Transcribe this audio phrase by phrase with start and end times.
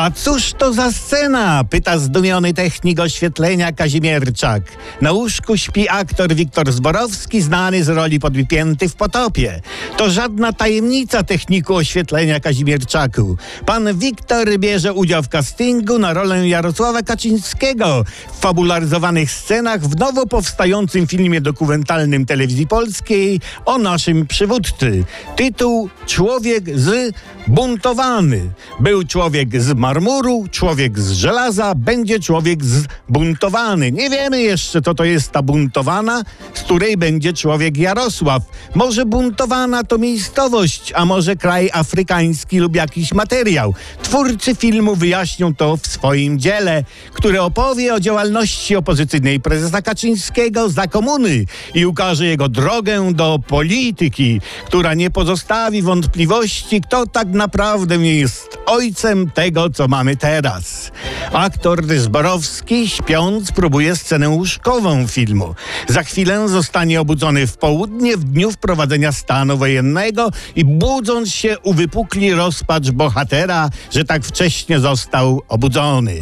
[0.00, 1.64] A cóż to za scena?
[1.64, 4.62] Pyta zdumiony technik oświetlenia Kazimierczak.
[5.00, 9.60] Na łóżku śpi aktor Wiktor Zborowski, znany z roli podwypięty w potopie.
[9.96, 13.36] To żadna tajemnica techniku oświetlenia Kazimierczaku.
[13.66, 20.26] Pan Wiktor bierze udział w castingu na rolę Jarosława Kaczyńskiego w fabularyzowanych scenach w nowo
[20.26, 25.04] powstającym filmie dokumentalnym telewizji polskiej o naszym przywódcy.
[25.36, 27.14] Tytuł Człowiek z
[27.46, 28.50] buntowany.
[28.80, 33.92] Był człowiek z marmuru, człowiek z żelaza, będzie człowiek zbuntowany.
[33.92, 36.22] Nie wiemy jeszcze, co to jest ta buntowana,
[36.54, 38.42] z której będzie człowiek Jarosław.
[38.74, 43.74] Może buntowana to miejscowość, a może kraj afrykański lub jakiś materiał.
[44.02, 50.86] Twórcy filmu wyjaśnią to w swoim dziele, które opowie o działalności opozycyjnej prezesa Kaczyńskiego za
[50.86, 51.44] komuny
[51.74, 59.30] i ukaże jego drogę do polityki, która nie pozostawi wątpliwości, kto tak naprawdę jest ojcem
[59.30, 60.90] tego, co mamy teraz.
[61.32, 65.54] Aktor Zborowski, śpiąc, próbuje scenę łóżkową filmu.
[65.88, 72.34] Za chwilę zostanie obudzony w południe w dniu wprowadzenia stanu wojennego i budząc się uwypukli
[72.34, 76.16] rozpacz bohatera, że tak wcześnie został obudzony.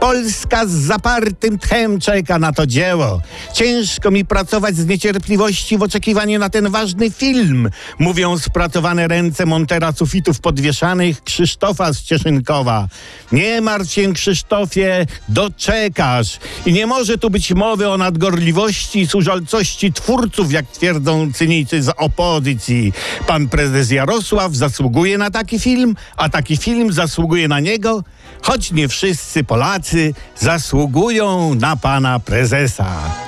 [0.00, 3.20] Polska z zapartym tchem czeka na to dzieło.
[3.52, 9.92] Ciężko mi pracować z niecierpliwości w oczekiwaniu na ten ważny film, mówią spracowane ręce montera
[9.92, 12.88] sufitów podwieszanych Krzysztofa z Cieszynkowa.
[13.32, 16.38] Nie martw się, Krzysztofie, doczekasz.
[16.66, 21.88] I nie może tu być mowy o nadgorliwości i służalcości twórców, jak twierdzą cynicy z
[21.96, 22.92] opozycji.
[23.26, 28.04] Pan prezes Jarosław zasługuje na taki film, a taki film zasługuje na niego,
[28.42, 33.27] choć nie wszyscy Polacy zasługują na pana prezesa.